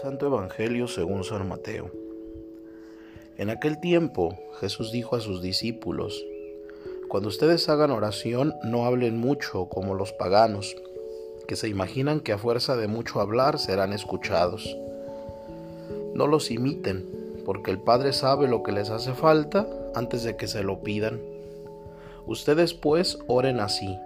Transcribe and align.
Santo 0.00 0.26
Evangelio 0.26 0.86
según 0.86 1.24
San 1.24 1.48
Mateo. 1.48 1.90
En 3.36 3.50
aquel 3.50 3.80
tiempo 3.80 4.38
Jesús 4.60 4.92
dijo 4.92 5.16
a 5.16 5.20
sus 5.20 5.42
discípulos, 5.42 6.24
Cuando 7.08 7.28
ustedes 7.28 7.68
hagan 7.68 7.90
oración 7.90 8.54
no 8.62 8.84
hablen 8.86 9.18
mucho 9.18 9.68
como 9.68 9.94
los 9.94 10.12
paganos, 10.12 10.76
que 11.48 11.56
se 11.56 11.68
imaginan 11.68 12.20
que 12.20 12.32
a 12.32 12.38
fuerza 12.38 12.76
de 12.76 12.86
mucho 12.86 13.20
hablar 13.20 13.58
serán 13.58 13.92
escuchados. 13.92 14.76
No 16.14 16.28
los 16.28 16.52
imiten, 16.52 17.04
porque 17.44 17.72
el 17.72 17.80
Padre 17.80 18.12
sabe 18.12 18.46
lo 18.46 18.62
que 18.62 18.70
les 18.70 18.90
hace 18.90 19.14
falta 19.14 19.66
antes 19.96 20.22
de 20.22 20.36
que 20.36 20.46
se 20.46 20.62
lo 20.62 20.80
pidan. 20.82 21.20
Ustedes 22.24 22.72
pues 22.72 23.18
oren 23.26 23.58
así. 23.58 23.98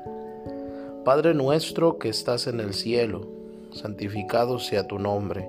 Padre 1.04 1.34
nuestro 1.34 1.98
que 1.98 2.08
estás 2.08 2.46
en 2.46 2.60
el 2.60 2.72
cielo, 2.72 3.26
santificado 3.72 4.58
sea 4.58 4.86
tu 4.86 4.98
nombre 4.98 5.48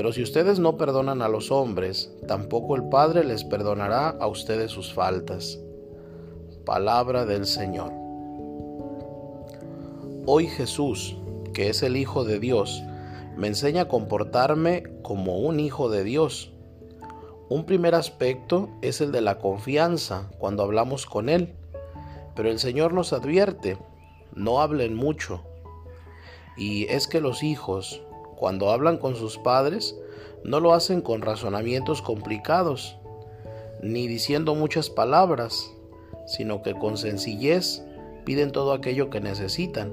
Pero 0.00 0.14
si 0.14 0.22
ustedes 0.22 0.58
no 0.58 0.78
perdonan 0.78 1.20
a 1.20 1.28
los 1.28 1.50
hombres, 1.50 2.10
tampoco 2.26 2.74
el 2.74 2.88
Padre 2.88 3.22
les 3.22 3.44
perdonará 3.44 4.08
a 4.08 4.28
ustedes 4.28 4.70
sus 4.70 4.94
faltas. 4.94 5.60
Palabra 6.64 7.26
del 7.26 7.44
Señor. 7.44 7.92
Hoy 10.24 10.46
Jesús, 10.46 11.18
que 11.52 11.68
es 11.68 11.82
el 11.82 11.98
Hijo 11.98 12.24
de 12.24 12.40
Dios, 12.40 12.82
me 13.36 13.48
enseña 13.48 13.82
a 13.82 13.88
comportarme 13.88 14.84
como 15.02 15.36
un 15.36 15.60
Hijo 15.60 15.90
de 15.90 16.02
Dios. 16.02 16.50
Un 17.50 17.66
primer 17.66 17.94
aspecto 17.94 18.70
es 18.80 19.02
el 19.02 19.12
de 19.12 19.20
la 19.20 19.38
confianza 19.38 20.30
cuando 20.38 20.62
hablamos 20.62 21.04
con 21.04 21.28
Él, 21.28 21.52
pero 22.34 22.48
el 22.48 22.58
Señor 22.58 22.94
nos 22.94 23.12
advierte, 23.12 23.76
no 24.34 24.62
hablen 24.62 24.94
mucho. 24.94 25.42
Y 26.56 26.86
es 26.86 27.06
que 27.06 27.20
los 27.20 27.42
hijos, 27.42 28.00
cuando 28.40 28.70
hablan 28.70 28.96
con 28.96 29.16
sus 29.16 29.36
padres, 29.36 30.00
no 30.44 30.60
lo 30.60 30.72
hacen 30.72 31.02
con 31.02 31.20
razonamientos 31.20 32.00
complicados, 32.00 32.96
ni 33.82 34.08
diciendo 34.08 34.54
muchas 34.54 34.88
palabras, 34.88 35.70
sino 36.26 36.62
que 36.62 36.72
con 36.72 36.96
sencillez 36.96 37.84
piden 38.24 38.50
todo 38.50 38.72
aquello 38.72 39.10
que 39.10 39.20
necesitan. 39.20 39.92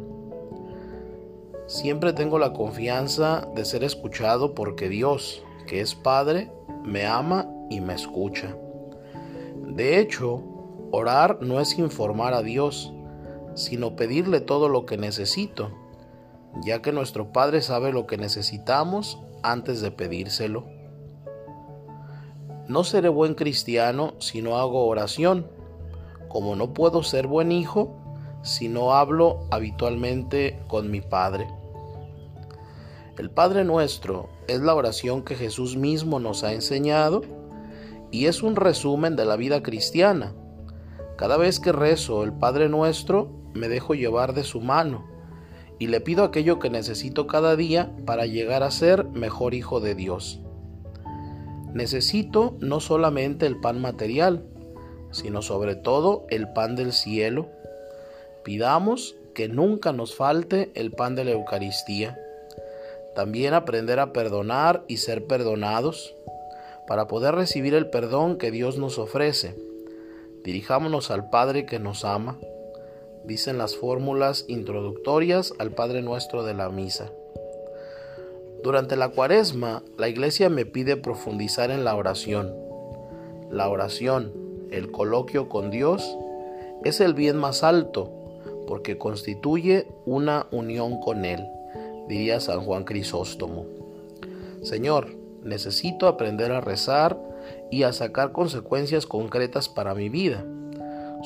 Siempre 1.65 2.13
tengo 2.13 2.39
la 2.39 2.53
confianza 2.53 3.49
de 3.53 3.65
ser 3.65 3.83
escuchado 3.83 4.55
porque 4.55 4.87
Dios, 4.87 5.43
que 5.67 5.81
es 5.81 5.93
Padre, 5.93 6.49
me 6.85 7.05
ama 7.05 7.49
y 7.69 7.81
me 7.81 7.95
escucha. 7.95 8.55
De 9.65 9.99
hecho, 9.99 10.41
orar 10.91 11.39
no 11.41 11.59
es 11.59 11.77
informar 11.77 12.33
a 12.33 12.43
Dios, 12.43 12.93
sino 13.55 13.97
pedirle 13.97 14.39
todo 14.39 14.69
lo 14.69 14.85
que 14.85 14.95
necesito 14.95 15.69
ya 16.63 16.81
que 16.81 16.91
nuestro 16.91 17.31
Padre 17.31 17.61
sabe 17.61 17.91
lo 17.91 18.07
que 18.07 18.17
necesitamos 18.17 19.19
antes 19.43 19.81
de 19.81 19.91
pedírselo. 19.91 20.65
No 22.67 22.83
seré 22.83 23.09
buen 23.09 23.35
cristiano 23.35 24.15
si 24.19 24.41
no 24.41 24.57
hago 24.57 24.85
oración, 24.87 25.47
como 26.27 26.55
no 26.55 26.73
puedo 26.73 27.03
ser 27.03 27.27
buen 27.27 27.51
hijo 27.51 27.95
si 28.43 28.69
no 28.69 28.93
hablo 28.93 29.47
habitualmente 29.51 30.59
con 30.67 30.91
mi 30.91 31.01
Padre. 31.01 31.47
El 33.17 33.29
Padre 33.31 33.63
nuestro 33.63 34.29
es 34.47 34.59
la 34.61 34.75
oración 34.75 35.23
que 35.23 35.35
Jesús 35.35 35.75
mismo 35.75 36.19
nos 36.19 36.43
ha 36.43 36.53
enseñado 36.53 37.21
y 38.11 38.27
es 38.27 38.43
un 38.43 38.55
resumen 38.55 39.15
de 39.15 39.25
la 39.25 39.35
vida 39.35 39.63
cristiana. 39.63 40.33
Cada 41.17 41.37
vez 41.37 41.59
que 41.59 41.71
rezo 41.71 42.23
el 42.23 42.31
Padre 42.31 42.69
nuestro, 42.69 43.31
me 43.53 43.67
dejo 43.69 43.95
llevar 43.95 44.33
de 44.33 44.43
su 44.43 44.61
mano 44.61 45.16
y 45.79 45.87
le 45.87 46.01
pido 46.01 46.23
aquello 46.23 46.59
que 46.59 46.69
necesito 46.69 47.27
cada 47.27 47.55
día 47.55 47.91
para 48.05 48.25
llegar 48.25 48.63
a 48.63 48.71
ser 48.71 49.05
mejor 49.05 49.53
hijo 49.53 49.79
de 49.79 49.95
Dios. 49.95 50.39
Necesito 51.73 52.55
no 52.59 52.79
solamente 52.79 53.45
el 53.45 53.59
pan 53.59 53.79
material, 53.79 54.43
sino 55.11 55.41
sobre 55.41 55.75
todo 55.75 56.25
el 56.29 56.51
pan 56.53 56.75
del 56.75 56.93
cielo. 56.93 57.47
Pidamos 58.43 59.15
que 59.35 59.47
nunca 59.47 59.93
nos 59.93 60.15
falte 60.15 60.71
el 60.73 60.91
pan 60.91 61.15
de 61.15 61.25
la 61.25 61.31
Eucaristía. 61.31 62.17
También 63.15 63.53
aprender 63.53 63.99
a 63.99 64.13
perdonar 64.13 64.83
y 64.87 64.97
ser 64.97 65.27
perdonados 65.27 66.15
para 66.87 67.07
poder 67.07 67.35
recibir 67.35 67.75
el 67.75 67.89
perdón 67.89 68.37
que 68.37 68.49
Dios 68.49 68.77
nos 68.77 68.97
ofrece. 68.97 69.55
Dirijámonos 70.43 71.11
al 71.11 71.29
Padre 71.29 71.65
que 71.65 71.77
nos 71.77 72.05
ama 72.05 72.39
dicen 73.27 73.57
las 73.57 73.75
fórmulas 73.75 74.45
introductorias 74.47 75.53
al 75.59 75.71
Padre 75.71 76.01
Nuestro 76.01 76.43
de 76.43 76.53
la 76.53 76.69
Misa. 76.69 77.11
Durante 78.63 78.95
la 78.95 79.09
cuaresma, 79.09 79.83
la 79.97 80.07
Iglesia 80.07 80.49
me 80.49 80.65
pide 80.65 80.95
profundizar 80.95 81.69
en 81.69 81.83
la 81.83 81.95
oración. 81.95 82.55
La 83.51 83.69
oración, 83.69 84.31
el 84.71 84.91
coloquio 84.91 85.49
con 85.49 85.69
Dios, 85.69 86.17
es 86.85 87.01
el 87.01 87.13
bien 87.13 87.37
más 87.37 87.63
alto 87.63 88.11
porque 88.65 88.97
constituye 88.97 89.87
una 90.05 90.47
unión 90.51 90.99
con 90.99 91.25
Él, 91.25 91.45
diría 92.07 92.39
San 92.39 92.61
Juan 92.61 92.85
Crisóstomo. 92.85 93.65
Señor, 94.61 95.15
necesito 95.43 96.07
aprender 96.07 96.51
a 96.51 96.61
rezar 96.61 97.17
y 97.71 97.83
a 97.83 97.93
sacar 97.93 98.31
consecuencias 98.31 99.05
concretas 99.05 99.69
para 99.69 99.95
mi 99.95 100.09
vida, 100.09 100.45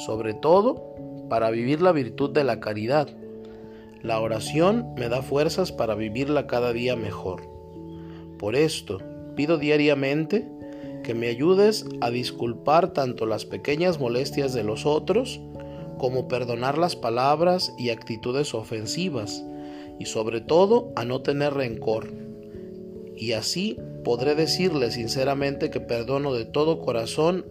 sobre 0.06 0.34
todo 0.34 0.92
para 1.32 1.50
vivir 1.50 1.82
la 1.82 1.94
virtud 1.94 2.32
de 2.32 2.44
la 2.44 2.60
caridad. 2.60 3.08
La 4.04 4.20
oración 4.20 4.94
me 4.98 5.08
da 5.08 5.22
fuerzas 5.22 5.72
para 5.72 5.96
vivirla 5.96 6.46
cada 6.46 6.74
día 6.74 6.98
mejor. 6.98 7.44
Por 8.38 8.58
esto, 8.58 8.98
pido 9.38 9.58
diariamente 9.58 10.46
que 11.06 11.14
me 11.16 11.30
ayudes 11.30 11.86
a 12.02 12.10
disculpar 12.10 12.92
tanto 12.92 13.26
las 13.26 13.46
pequeñas 13.46 13.98
molestias 13.98 14.54
de 14.54 14.66
los 14.66 14.86
otros 14.86 15.40
como 15.98 16.28
perdonar 16.28 16.78
las 16.78 16.98
palabras 16.98 17.74
y 17.80 17.92
actitudes 17.92 18.54
ofensivas 18.54 19.42
y 20.00 20.08
sobre 20.08 20.42
todo 20.42 20.92
a 20.98 21.06
no 21.06 21.22
tener 21.22 21.54
rencor. 21.54 22.10
Y 23.16 23.32
así 23.32 23.78
podré 24.04 24.36
decirle 24.36 24.92
sinceramente 24.92 25.70
que 25.70 25.80
perdono 25.80 26.34
de 26.34 26.44
todo 26.44 26.82
corazón 26.82 27.46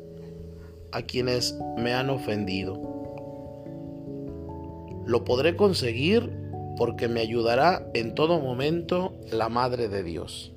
a 0.92 1.00
quienes 1.00 1.58
me 1.78 1.94
han 1.94 2.10
ofendido. 2.10 2.89
Lo 5.06 5.24
podré 5.24 5.56
conseguir 5.56 6.30
porque 6.76 7.08
me 7.08 7.20
ayudará 7.20 7.90
en 7.94 8.14
todo 8.14 8.40
momento 8.40 9.14
la 9.30 9.48
Madre 9.48 9.88
de 9.88 10.02
Dios. 10.02 10.54